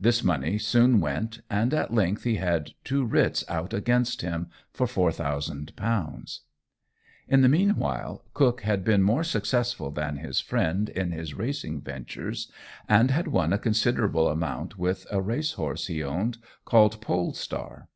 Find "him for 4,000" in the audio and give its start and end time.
4.20-6.38